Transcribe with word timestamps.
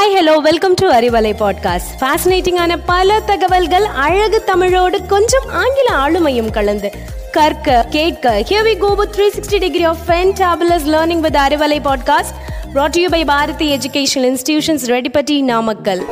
Hi 0.00 0.16
hello 0.16 0.36
welcome 0.36 0.74
to 0.74 0.90
Arivalai 0.90 1.32
podcast 1.38 2.00
ஃபேசினேட்டிங்கான 2.00 2.78
பல 2.86 3.20
தகவல்கள் 3.20 3.84
அழகு 3.84 4.44
தமிழோடு 4.44 5.06
கொஞ்சம் 5.06 5.48
ஆங்கில 5.48 5.94
ஆளுமையும் 5.94 6.50
கலந்து. 6.50 6.92
கற்க 7.32 7.86
கேட்க 7.90 8.44
here 8.48 8.66
we 8.66 8.78
go 8.78 8.94
with 8.94 9.14
360 9.16 9.58
degree 9.58 9.84
of 9.84 9.96
fantabulous 10.06 10.86
learning 10.86 11.20
with 11.20 11.34
Arivalai 11.34 11.92
podcast 11.92 12.34
brought 12.74 12.88
to 12.88 13.00
you 13.00 13.08
by 13.08 13.24
Bharathi 13.24 13.76
educational 13.76 14.36
institutions 14.36 14.86
Redipatti 14.86 15.42
Namakkal 15.42 16.04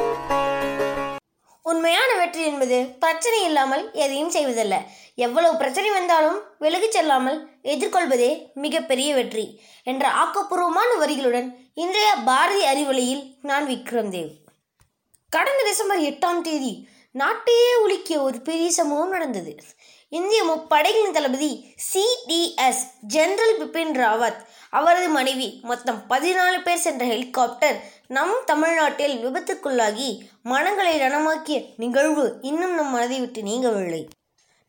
உண்மையான 1.63 2.15
வெற்றி 2.19 2.47
என்பது 2.47 2.87
பிரச்சனை 3.01 3.45
இல்லாமல் 3.45 3.91
எதையும் 3.93 4.31
செய்வதில்லை. 4.31 4.79
எவ்வளவு 5.19 5.55
பிரச்சனை 5.57 5.89
வந்தாலும் 5.91 6.37
விலகிச் 6.59 6.97
செல்லாமல் 6.97 7.39
எதிர்கொள்வதே 7.63 8.29
மிகப்பெரிய 8.55 9.15
வெற்றி 9.15 9.47
என்ற 9.85 10.05
ஆக்கப்பூர்வமான 10.23 10.91
வரிகளுடன் 11.01 11.49
இன்றைய 11.75 12.11
பாரதி 12.25 12.63
அறிவொளியில் 12.65 13.25
நான் 13.43 13.67
விக்ரம் 13.67 14.11
தேவ் 14.11 14.31
கடந்த 15.33 15.63
டிசம்பர் 15.63 16.01
எட்டாம் 16.01 16.41
தேதி 16.41 16.73
நாட்டையே 17.15 17.73
உலுக்கிய 17.85 18.17
ஒரு 18.23 18.39
பெரிய 18.41 18.71
சம்பவம் 18.71 19.09
நடந்தது. 19.09 19.53
இந்திய 20.13 20.41
முப்படைகளின் 20.45 21.17
தளபதி 21.17 21.51
சிடிஎஸ் 21.89 22.83
ஜெனரல் 23.15 23.57
பிபின் 23.61 23.93
ராவத் 24.03 24.39
அவரது 24.71 25.09
மனைவி 25.09 25.49
மொத்தம் 25.63 25.99
பதினாலு 26.11 26.59
பேர் 26.63 26.85
சென்ற 26.85 27.05
ஹெலிகாப்டர் 27.07 27.79
நம் 28.09 28.37
தமிழ்நாட்டில் 28.47 29.17
விபத்துக்குள்ளாகி 29.25 30.09
மனங்களை 30.43 30.95
ரணமாக்கிய 31.01 31.59
நிகழ்வு 31.77 32.27
இன்னும் 32.43 32.75
நம் 32.75 32.91
மனதை 32.91 33.21
விட்டு 33.21 33.43
நீங்கவில்லை. 33.43 34.03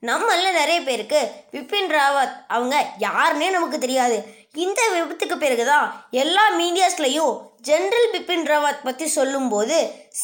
நம்மள 0.01 0.51
நிறைய 0.51 0.81
பேருக்கு 0.81 1.21
பிபின் 1.51 1.89
ராவத் 1.95 2.35
அவங்க 2.47 2.75
யாருன்னே 2.99 3.49
நமக்கு 3.49 3.77
தெரியாது. 3.79 4.17
இந்த 4.53 4.81
விபத்துக்கு 4.93 5.35
பிறகு 5.37 5.65
தான் 5.65 6.05
எல்லா 6.11 6.51
மீடியாஸ்லையும் 6.59 7.33
ஜென்ரல் 7.67 8.07
பிபின் 8.13 8.45
ராவத் 8.51 8.83
பற்றி 8.83 9.07
சொல்லும்போது 9.07 9.77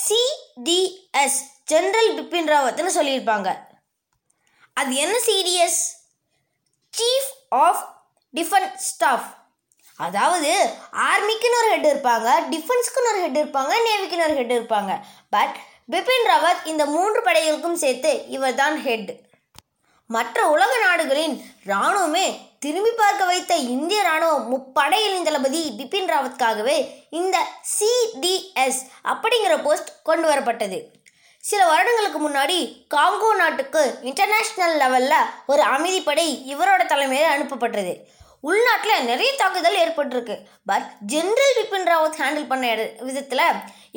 சிடிஎஸ் 0.08 1.40
ஜென்ரல் 1.72 2.10
பிபின் 2.18 2.50
ராவத்னு 2.54 2.96
சொல்லியிருப்பாங்க. 3.00 3.58
அது 4.74 4.96
என்ன 4.96 5.18
CDS 5.28 5.82
chief 6.94 7.30
of 7.50 7.84
defence 8.34 8.76
staff 8.76 9.30
அதாவது 9.96 10.54
ஆர்மிக்குன்னு 11.12 11.60
ஒரு 11.60 11.70
ஹெட் 11.74 11.92
இருப்பாங்க 11.94 12.30
டிஃபென்ஸ்க்குன்னு 12.54 13.12
ஒரு 13.12 13.22
ஹெட் 13.26 13.38
இருப்பாங்க 13.38 13.74
நேவிக்குன்னு 13.88 14.28
ஒரு 14.30 14.36
ஹெட் 14.40 14.54
இருப்பாங்க. 14.54 14.94
பட் 15.30 15.56
பிபின் 15.92 16.28
ராவத் 16.32 16.66
இந்த 16.66 16.86
மூன்று 16.86 17.22
படைகளுக்கும் 17.22 17.82
சேர்த்து 17.84 18.12
இவர் 18.28 18.56
தான் 18.56 18.78
ஹெட் 18.82 19.12
மற்ற 20.08 20.48
உலக 20.50 20.72
நாடுகளின் 20.80 21.46
இராணுவமே 21.66 22.26
திரும்பி 22.60 22.92
பார்க்க 22.98 23.26
வைத்த 23.26 23.56
இந்திய 23.56 24.02
ராணுவம் 24.04 24.46
முப்படையின் 24.46 25.24
தளபதி 25.24 25.74
பிபின் 25.78 26.10
ராவத்காகவே 26.12 26.78
இந்த 27.10 27.38
சிடிஎஸ் 27.76 28.82
அப்படிங்கிற 29.04 29.64
போஸ்ட் 29.64 29.90
கொண்டு 30.04 30.30
வரப்பட்டது. 30.30 30.80
சில 31.44 31.66
வருடங்களுக்கு 31.66 32.20
முன்னாடி 32.30 32.60
காங்கோ 32.96 33.36
நாட்டுக்கு 33.36 34.00
இன்டர்நேஷ்னல் 34.04 34.78
லெவலில் 34.80 35.26
ஒரு 35.46 35.64
அமைதிப்படை 35.64 36.28
இவரோட 36.54 36.86
தலைமையில் 36.86 37.34
அனுப்பப்பட்டது. 37.36 37.94
உள்நாட்டில் 38.48 39.08
நிறைய 39.10 39.30
தாக்குதல் 39.36 39.78
ஏற்பட்டிருக்கு. 39.84 40.36
But 40.70 40.88
general 41.14 41.56
Bipin 41.60 41.88
Rawat 41.92 42.20
handle 42.22 42.52
பண்ண 42.52 42.66
விதத்தில் 43.08 43.44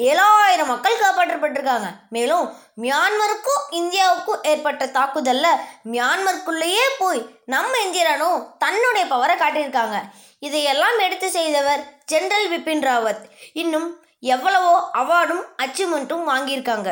ஏழாயிரம் 0.08 0.70
மக்கள் 0.72 1.00
காப்பாற்றப்பட்டிருக்காங்க. 1.00 1.88
மேலும் 2.16 2.44
மியான்மருக்கும் 2.82 3.62
இந்தியாவுக்கும் 3.70 4.42
ஏற்பட்ட 4.42 4.86
தாக்குதலில் 4.98 5.60
மியான்மருக்குள்ளேயே 5.92 6.86
போய் 6.98 7.22
நம்ம 7.54 7.80
இந்திய 7.86 8.04
ராணுவம் 8.10 8.46
தன்னுடைய 8.58 9.04
பவரை 9.14 9.36
காட்டியிருக்காங்க. 9.40 9.98
இதையெல்லாம் 10.38 10.98
எடுத்து 10.98 11.30
செய்தவர் 11.30 11.84
ஜென்ரல் 12.12 12.50
பிபின் 12.52 12.84
ராவத். 12.90 13.24
இன்னும் 13.52 13.88
எவ்வளவோ 14.34 14.74
அவார்டும் 14.94 15.44
அச்சீவ்மெண்ட்டும் 15.62 16.28
வாங்கியிருக்காங்க. 16.30 16.90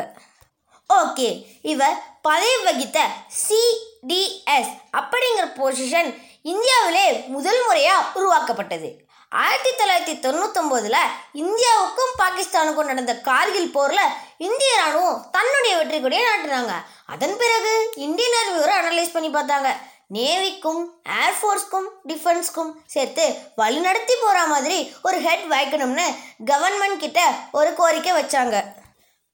ஓகே 1.01 1.29
இவர் 1.61 1.97
பதவி 2.21 2.57
வகித்த 2.65 2.99
சி 3.43 3.61
டிஎஸ் 4.09 4.71
அப்படிங்கிற 4.99 5.45
பொசிஷன் 5.59 6.09
இந்தியாவிலே 6.41 7.05
முதல் 7.35 7.61
முறையாக 7.65 8.19
உருவாக்கப்பட்டது. 8.19 8.89
ஆயிரத்தி 9.29 9.71
தொள்ளாயிரத்தி 9.79 10.15
தொண்ணூத்தொம்போதில் 10.25 11.01
இந்தியாவுக்கும் 11.33 12.13
பாகிஸ்தானுக்கும் 12.21 12.89
நடந்த 12.91 13.13
கார்கில் 13.15 13.71
போரில் 13.71 14.13
இந்திய 14.37 14.71
ராணுவம் 14.81 15.19
தன்னுடைய 15.31 15.77
வெற்றி 15.77 16.01
கொடியை 16.01 16.23
நாட்டினாங்க. 16.27 16.73
அதன் 17.05 17.37
பிறகு 17.37 17.91
இந்தியன் 17.95 18.35
நேர்விவரை 18.35 18.75
அனலைஸ் 18.81 19.13
பண்ணி 19.13 19.29
பார்த்தாங்க. 19.29 19.71
நேவிக்கும் 20.13 20.81
ஏர்ஃபோர்ஸ்க்கும் 21.21 21.87
டிஃபென்ஸ்க்கும் 22.07 22.71
சேர்த்து 22.85 23.25
வழிநடத்தி 23.57 24.15
போகிற 24.21 24.45
மாதிரி 24.45 24.95
ஒரு 25.03 25.17
ஹெட் 25.21 25.45
வைக்கணும்னு 25.51 26.05
கவர்மெண்ட் 26.45 26.97
கிட்ட 26.97 27.21
ஒரு 27.51 27.73
கோரிக்கை 27.73 28.13
வச்சாங்க. 28.21 28.63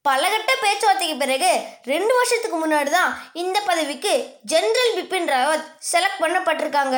பலகட்ட 0.06 0.52
பேச்சுவார்த்தைக்கு 0.62 1.18
பிறகு 1.18 1.52
ரெண்டு 1.92 2.14
வருஷத்துக்கு 2.18 2.58
முன்னாடி 2.64 2.90
தான் 2.90 3.12
இந்த 3.34 3.58
பதவிக்கு 3.68 4.14
ஜெனரல் 4.52 4.96
பிபின் 4.98 5.30
ராவத் 5.34 5.68
செலக்ட் 5.92 6.24
பண்ணப்பட்டிருக்காங்க. 6.24 6.98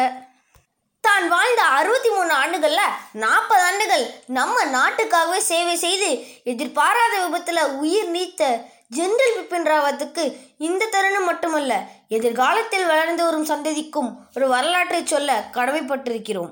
தான் 1.03 1.25
வாழ்ந்த 1.33 1.61
அறுபத்தி 1.77 2.09
மூணு 2.09 2.33
ஆண்டுகளில் 2.33 2.95
நாற்பது 3.23 3.63
ஆண்டுகள் 3.67 4.05
நம்ம 4.37 4.63
நாட்டுக்காகவே 4.77 5.39
சேவை 5.51 5.75
செய்து 5.85 6.09
எதிர்பாராத 6.53 7.13
விபத்தில் 7.25 7.61
உயிர் 7.83 8.09
நீத்த 8.15 8.49
ஜெனரல் 8.97 9.37
பிபின் 9.37 9.69
ராவத்துக்கு 9.71 10.25
இந்த 10.67 10.89
தருணம் 10.95 11.29
மட்டுமல்ல 11.29 11.73
எதிர்காலத்தில் 12.17 12.89
வளர்ந்து 12.91 13.23
வரும் 13.23 13.49
சந்ததிக்கும் 13.53 14.11
ஒரு 14.35 14.47
வரலாற்றை 14.47 15.03
சொல்ல 15.05 15.39
கடமைப்பட்டிருக்கிறோம். 15.53 16.51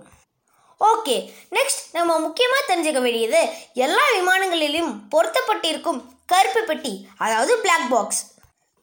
ஓகே 0.80 1.16
நெக்ஸ்ட் 1.52 1.82
நம்ம 1.92 2.20
முக்கியமாக 2.20 2.76
தெரிஞ்சுக்க 2.76 3.02
வேண்டியது 3.02 3.42
எல்லா 3.74 4.06
விமானங்களிலும் 4.16 4.92
பொருத்தப்பட்டிருக்கும் 5.12 6.02
கருப்பு 6.26 6.64
பெட்டி 6.64 7.08
அதாவது 7.18 7.58
பிளாக் 7.58 7.90
பாக்ஸ் 7.90 8.32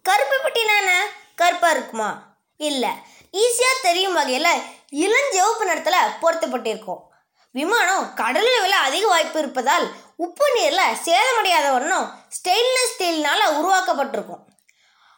கருப்பு 0.03 0.37
பெட்டினான 0.37 0.89
கருப்பாக 1.35 1.75
இருக்குமா? 1.75 2.39
இல்லை. 2.57 2.89
ஈஸியாக 3.33 3.83
தெரியும் 3.83 4.13
வகையில் 4.13 4.63
இளஞ்சிவப்பு 4.91 5.65
நிறத்தில் 5.65 6.11
பொருத்தப்பட்டிருக்கும். 6.23 7.03
விமானம் 7.51 8.15
கடலில் 8.15 8.61
விழ 8.61 8.77
அதிக 8.77 9.07
வாய்ப்பு 9.07 9.39
இருப்பதால் 9.39 9.87
உப்பு 10.17 10.47
நீரில் 10.55 10.97
சேதமடையாத 11.07 11.73
வண்ணம் 11.73 12.25
ஸ்டெயின்லெஸ் 12.37 12.93
ஸ்டீல்னால் 12.93 13.55
உருவாக்கப்பட்டிருக்கும். 13.59 14.43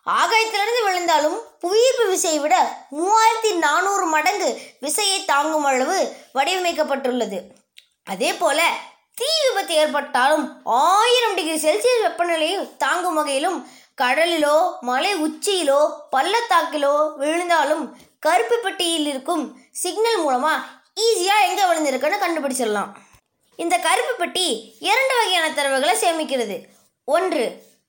ஆகாயத்திலிருந்து 0.06 0.80
விழுந்தாலும் 0.86 1.36
புவியீர்ப்பு 1.62 2.04
விசையை 2.12 2.38
விட 2.44 2.56
மூவாயிரத்தி 2.98 3.50
நானூறு 3.64 4.06
மடங்கு 4.14 4.48
விசையை 4.84 5.18
தாங்கும் 5.24 5.66
அளவு 5.70 5.98
வடிவமைக்கப்பட்டுள்ளது. 6.38 7.38
அதே 8.12 8.30
போல 8.40 8.60
தீ 9.20 9.28
விபத்து 9.44 9.74
ஏற்பட்டாலும் 9.82 10.44
ஆயிரம் 10.64 11.36
டிகிரி 11.38 11.58
செல்சியஸ் 11.64 12.04
வெப்பநிலையை 12.06 12.58
தாங்கும் 12.84 13.18
வகையிலும் 13.20 13.58
கடலிலோ 14.00 14.56
மலை 14.88 15.12
உச்சியிலோ 15.26 15.80
பள்ளத்தாக்கிலோ 16.14 16.94
விழுந்தாலும் 17.20 17.84
கருப்பு 18.26 18.56
பெட்டியில் 18.64 19.08
இருக்கும் 19.12 19.44
சிக்னல் 19.82 20.20
மூலமாக 20.24 20.64
ஈஸியாக 21.06 21.46
எங்கே 21.48 21.64
விழுந்திருக்குன்னு 21.68 22.22
கண்டுபிடிச்சிடலாம். 22.24 22.90
இந்த 23.58 23.74
கருப்பு 23.86 24.14
பெட்டி 24.20 24.46
இரண்டு 24.88 25.14
வகையான 25.18 25.46
தரவுகளை 25.58 25.94
சேமிக்கிறது. 26.04 26.56
ஒன்று 27.08 27.44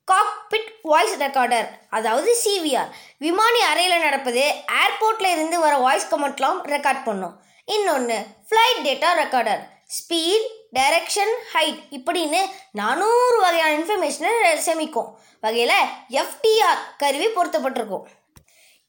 காக்பிட் 0.07 0.69
வாய்ஸ் 0.91 1.15
ரெக்கார்டர் 1.25 1.67
அதாவது 1.97 2.31
சிவிஆர் 2.43 2.89
விமானி 3.25 3.61
அறையில் 3.71 4.03
நடப்பது 4.05 4.43
ஏர்போர்ட்டில் 4.83 5.33
இருந்து 5.35 5.57
வர 5.65 5.73
வாய்ஸ் 5.85 6.09
கமெண்ட்லாம் 6.13 6.59
ரெக்கார்ட் 6.73 7.05
பண்ணும். 7.07 7.35
இன்னொன்று 7.67 8.17
flight 8.47 8.81
data 8.87 9.11
recorder 9.21 9.61
speed 9.97 10.47
direction 10.77 11.33
height 11.53 11.81
இப்படின்னு 11.97 12.41
நானூறு 12.81 13.37
வகையான 13.45 13.71
இன்ஃபர்மேஷனை 13.79 14.51
சேமிக்கும். 14.67 15.09
வகையில் 15.45 15.77
எஃப்டிஆர் 16.21 16.83
கருவி 17.01 17.27
பொருத்தப்பட்டிருக்கும். 17.37 18.05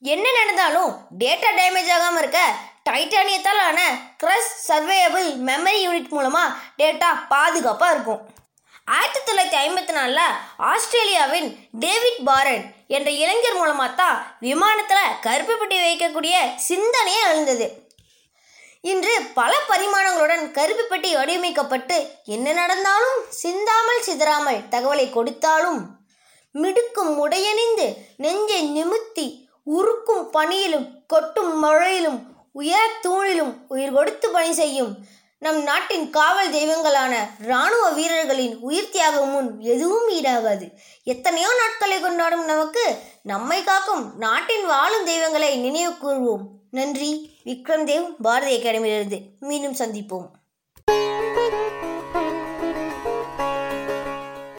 என்ன 0.03 0.27
நடந்தாலும் 0.39 0.93
டேட்டா 1.23 1.51
டேமேஜ் 1.59 1.91
ஆகாமல் 1.97 2.23
இருக்க 2.23 2.41
டைட்டானியத்தால் 2.89 3.63
ஆன 3.69 3.81
க்ரஸ் 4.23 4.51
சர்வேயபிள் 4.69 5.29
மெமரி 5.51 5.79
யூனிட் 5.85 6.15
மூலமாக 6.17 6.57
டேட்டா 6.81 7.11
பாதுகாப்பாக 7.35 7.95
இருக்கும். 7.95 8.23
ஆயிரத்தி 8.89 9.21
தொள்ளாயிரத்தி 9.21 9.59
ஐம்பத்தி 9.59 9.93
நாலில் 9.93 10.35
ஆஸ்திரேலியாவின் 10.65 11.47
டேவிட் 11.79 12.21
பாரன் 12.25 12.65
என்ற 12.89 13.09
இளைஞர் 13.17 13.57
மூலமாக 13.57 13.95
தான் 13.95 14.19
விமானத்தில் 14.41 15.15
கருப்பு 15.21 15.55
பெட்டி 15.55 15.77
வைக்கக்கூடிய 15.81 16.35
சிந்தனையே 16.67 17.23
எழுந்தது 17.25 17.67
இன்று 18.85 19.15
பல 19.35 19.53
பரிமாணங்களுடன் 19.69 20.45
கருப்பு 20.53 20.85
பெட்டி 20.85 21.11
வடிவமைக்கப்பட்டு 21.15 21.97
என்ன 22.27 22.53
நடந்தாலும் 22.53 23.19
சிந்தாமல் 23.39 24.05
சிதறாமல் 24.05 24.61
தகவலை 24.71 25.07
கொடுத்தாலும் 25.11 25.81
மிடுக்கும் 26.55 27.13
உடையணிந்து 27.19 27.87
நெஞ்சை 28.17 28.61
நிமித்தி 28.71 29.27
உருக்கும் 29.71 30.25
பணியிலும் 30.31 30.89
கொட்டும் 31.07 31.53
மழையிலும் 31.59 32.21
உயர் 32.55 32.99
தூணிலும் 33.01 33.53
உயிர் 33.69 33.95
கொடுத்து 33.95 34.27
பணி 34.31 34.53
செய்யும் 34.55 34.93
நம் 35.45 35.63
நாட்டின் 35.63 36.05
காவல் 36.11 36.53
தெய்வங்களான 36.53 37.15
இராணுவ 37.47 37.91
வீரர்களின் 37.91 38.55
உயிர் 38.69 38.93
தியாகம் 38.95 39.29
முன் 39.29 39.51
எதுவும் 39.73 40.07
ஈடாகாது. 40.11 40.67
எத்தனையோ 41.13 41.51
நாட்களை 41.61 42.01
கொண்டாடும் 42.01 42.45
நமக்கு 42.45 42.85
நம்மை 43.23 43.59
காக்கும் 43.65 44.05
நாட்டின் 44.19 44.67
வாழும் 44.67 45.05
தெய்வங்களை 45.05 45.51
நினைவு 45.57 45.93
கூறுவோம் 46.05 46.47
நன்றி. 46.71 47.13
விக்ரம் 47.45 47.87
தேவ் 47.91 48.09
பாரதி 48.23 48.57
அகாடமியிலிருந்து 48.57 49.21
மீண்டும் 49.41 49.79
சந்திப்போம். 49.83 50.31